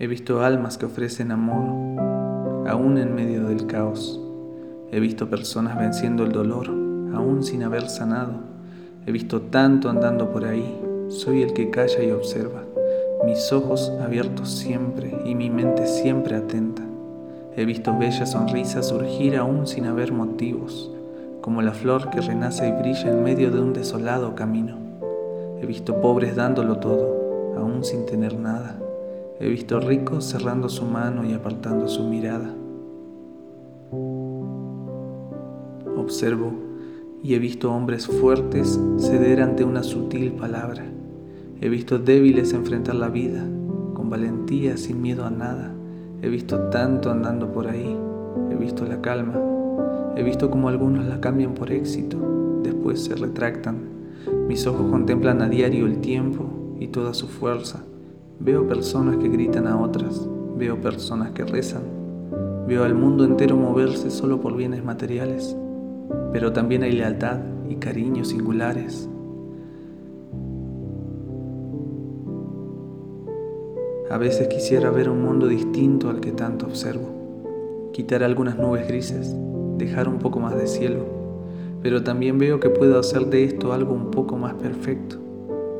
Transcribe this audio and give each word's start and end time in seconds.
He 0.00 0.06
visto 0.06 0.42
almas 0.42 0.78
que 0.78 0.86
ofrecen 0.86 1.32
amor, 1.32 1.98
aún 2.68 2.98
en 2.98 3.16
medio 3.16 3.48
del 3.48 3.66
caos. 3.66 4.20
He 4.92 5.00
visto 5.00 5.28
personas 5.28 5.76
venciendo 5.76 6.22
el 6.22 6.30
dolor, 6.30 6.68
aún 6.68 7.42
sin 7.42 7.64
haber 7.64 7.88
sanado. 7.88 8.34
He 9.06 9.10
visto 9.10 9.40
tanto 9.40 9.90
andando 9.90 10.30
por 10.30 10.44
ahí. 10.44 10.80
Soy 11.08 11.42
el 11.42 11.52
que 11.52 11.70
calla 11.70 12.00
y 12.04 12.12
observa, 12.12 12.62
mis 13.26 13.52
ojos 13.52 13.90
abiertos 14.00 14.50
siempre 14.50 15.12
y 15.24 15.34
mi 15.34 15.50
mente 15.50 15.88
siempre 15.88 16.36
atenta. 16.36 16.84
He 17.56 17.64
visto 17.64 17.98
bellas 17.98 18.30
sonrisas 18.30 18.86
surgir 18.86 19.36
aún 19.36 19.66
sin 19.66 19.86
haber 19.86 20.12
motivos, 20.12 20.92
como 21.40 21.60
la 21.60 21.72
flor 21.72 22.10
que 22.10 22.20
renace 22.20 22.68
y 22.68 22.70
brilla 22.70 23.10
en 23.10 23.24
medio 23.24 23.50
de 23.50 23.60
un 23.60 23.72
desolado 23.72 24.36
camino. 24.36 24.76
He 25.60 25.66
visto 25.66 26.00
pobres 26.00 26.36
dándolo 26.36 26.78
todo, 26.78 27.56
aún 27.58 27.82
sin 27.82 28.06
tener 28.06 28.38
nada. 28.38 28.78
He 29.40 29.48
visto 29.48 29.78
ricos 29.78 30.24
cerrando 30.24 30.68
su 30.68 30.84
mano 30.84 31.24
y 31.24 31.32
apartando 31.32 31.86
su 31.86 32.02
mirada. 32.02 32.52
Observo 35.96 36.52
y 37.22 37.34
he 37.34 37.38
visto 37.38 37.72
hombres 37.72 38.08
fuertes 38.08 38.80
ceder 38.98 39.40
ante 39.40 39.62
una 39.62 39.84
sutil 39.84 40.32
palabra. 40.32 40.86
He 41.60 41.68
visto 41.68 42.00
débiles 42.00 42.52
enfrentar 42.52 42.96
la 42.96 43.10
vida 43.10 43.44
con 43.94 44.10
valentía, 44.10 44.76
sin 44.76 45.00
miedo 45.00 45.24
a 45.24 45.30
nada. 45.30 45.72
He 46.20 46.28
visto 46.28 46.58
tanto 46.70 47.12
andando 47.12 47.52
por 47.52 47.68
ahí. 47.68 47.96
He 48.50 48.56
visto 48.56 48.86
la 48.86 49.00
calma. 49.00 49.40
He 50.16 50.24
visto 50.24 50.50
como 50.50 50.68
algunos 50.68 51.06
la 51.06 51.20
cambian 51.20 51.54
por 51.54 51.70
éxito, 51.70 52.18
después 52.64 53.04
se 53.04 53.14
retractan. 53.14 53.76
Mis 54.48 54.66
ojos 54.66 54.90
contemplan 54.90 55.42
a 55.42 55.48
diario 55.48 55.86
el 55.86 56.00
tiempo 56.00 56.76
y 56.80 56.88
toda 56.88 57.14
su 57.14 57.28
fuerza 57.28 57.84
Veo 58.40 58.68
personas 58.68 59.16
que 59.16 59.28
gritan 59.28 59.66
a 59.66 59.80
otras, 59.80 60.28
veo 60.56 60.80
personas 60.80 61.32
que 61.32 61.44
rezan, 61.44 61.82
veo 62.68 62.84
al 62.84 62.94
mundo 62.94 63.24
entero 63.24 63.56
moverse 63.56 64.10
solo 64.10 64.40
por 64.40 64.56
bienes 64.56 64.84
materiales, 64.84 65.56
pero 66.32 66.52
también 66.52 66.84
hay 66.84 66.92
lealtad 66.92 67.40
y 67.68 67.74
cariño 67.74 68.24
singulares. 68.24 69.10
A 74.08 74.18
veces 74.18 74.46
quisiera 74.46 74.92
ver 74.92 75.10
un 75.10 75.20
mundo 75.20 75.48
distinto 75.48 76.08
al 76.08 76.20
que 76.20 76.30
tanto 76.30 76.66
observo, 76.66 77.90
quitar 77.92 78.22
algunas 78.22 78.56
nubes 78.56 78.86
grises, 78.86 79.34
dejar 79.78 80.08
un 80.08 80.20
poco 80.20 80.38
más 80.38 80.56
de 80.56 80.68
cielo, 80.68 81.00
pero 81.82 82.04
también 82.04 82.38
veo 82.38 82.60
que 82.60 82.70
puedo 82.70 83.00
hacer 83.00 83.26
de 83.26 83.42
esto 83.42 83.72
algo 83.72 83.94
un 83.94 84.12
poco 84.12 84.36
más 84.36 84.54
perfecto. 84.54 85.16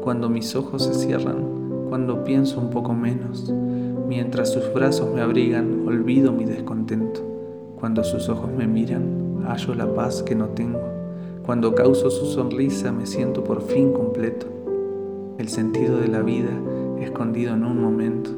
Cuando 0.02 0.28
mis 0.28 0.56
ojos 0.56 0.84
se 0.84 0.94
cierran, 0.94 1.67
cuando 1.88 2.24
pienso 2.24 2.60
un 2.60 2.70
poco 2.70 2.94
menos, 2.94 3.52
mientras 4.06 4.52
sus 4.52 4.72
brazos 4.72 5.12
me 5.14 5.20
abrigan, 5.20 5.86
olvido 5.86 6.32
mi 6.32 6.44
descontento. 6.44 7.20
Cuando 7.78 8.04
sus 8.04 8.28
ojos 8.28 8.50
me 8.50 8.66
miran, 8.66 9.44
hallo 9.46 9.74
la 9.74 9.92
paz 9.94 10.22
que 10.22 10.34
no 10.34 10.48
tengo. 10.48 10.80
Cuando 11.44 11.74
causo 11.74 12.10
su 12.10 12.26
sonrisa, 12.26 12.92
me 12.92 13.06
siento 13.06 13.44
por 13.44 13.62
fin 13.62 13.92
completo. 13.92 14.46
El 15.38 15.48
sentido 15.48 15.98
de 15.98 16.08
la 16.08 16.20
vida 16.20 16.50
escondido 17.00 17.54
en 17.54 17.64
un 17.64 17.80
momento. 17.80 18.30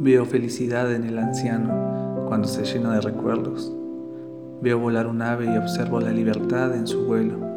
Veo 0.00 0.24
felicidad 0.24 0.92
en 0.94 1.04
el 1.04 1.18
anciano 1.18 2.24
cuando 2.28 2.48
se 2.48 2.64
llena 2.64 2.94
de 2.94 3.00
recuerdos. 3.00 3.74
Veo 4.60 4.78
volar 4.78 5.06
un 5.06 5.22
ave 5.22 5.46
y 5.46 5.56
observo 5.56 6.00
la 6.00 6.10
libertad 6.10 6.74
en 6.74 6.86
su 6.86 7.04
vuelo. 7.04 7.53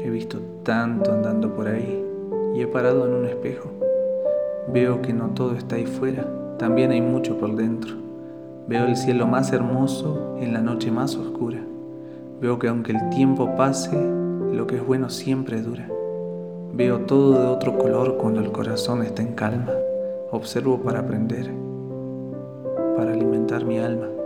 He 0.00 0.10
visto 0.10 0.38
tanto 0.62 1.12
andando 1.12 1.54
por 1.54 1.68
ahí 1.68 2.04
y 2.54 2.60
he 2.60 2.66
parado 2.66 3.06
en 3.06 3.14
un 3.14 3.26
espejo. 3.26 3.68
Veo 4.72 5.02
que 5.02 5.12
no 5.12 5.30
todo 5.30 5.54
está 5.54 5.76
ahí 5.76 5.86
fuera, 5.86 6.26
también 6.58 6.90
hay 6.90 7.00
mucho 7.00 7.38
por 7.38 7.56
dentro. 7.56 7.94
Veo 8.68 8.84
el 8.84 8.96
cielo 8.96 9.26
más 9.26 9.52
hermoso 9.52 10.36
en 10.40 10.52
la 10.52 10.60
noche 10.60 10.90
más 10.90 11.16
oscura. 11.16 11.58
Veo 12.40 12.58
que 12.58 12.68
aunque 12.68 12.92
el 12.92 13.10
tiempo 13.10 13.56
pase, 13.56 13.96
lo 14.52 14.66
que 14.66 14.76
es 14.76 14.86
bueno 14.86 15.10
siempre 15.10 15.62
dura. 15.62 15.88
Veo 16.72 17.00
todo 17.00 17.40
de 17.40 17.46
otro 17.46 17.78
color 17.78 18.18
cuando 18.18 18.40
el 18.40 18.52
corazón 18.52 19.02
está 19.02 19.22
en 19.22 19.34
calma. 19.34 19.72
Observo 20.30 20.78
para 20.80 21.00
aprender, 21.00 21.50
para 22.96 23.12
alimentar 23.12 23.64
mi 23.64 23.78
alma. 23.78 24.17